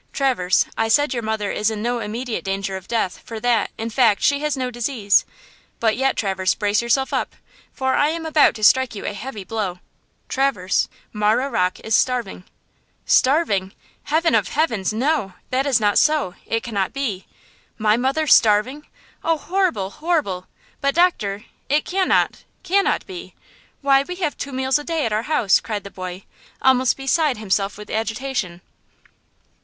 [0.13, 3.91] "Traverse, I said your mother is in no immediate danger of death, for that, in
[3.91, 5.25] fact, she has no disease;
[5.79, 7.35] but yet, Traverse, brace yourself up,
[7.71, 9.77] for I am about to strike you a heavy blow.
[10.27, 12.45] Traverse, Marah Rocke is starving!"
[13.05, 13.73] "Starving!
[14.05, 14.91] Heaven of heavens!
[14.91, 15.33] no!
[15.51, 16.33] that is not so!
[16.47, 17.27] it cannot be!
[17.77, 18.87] My mother starving!
[19.23, 19.91] oh, horrible!
[19.91, 20.47] horrible!
[20.81, 23.35] But, doctor, it cannot–cannot be!
[23.81, 26.23] Why, we have two meals a day at our house!" cried the boy,
[26.59, 28.61] almost beside himself with agitation.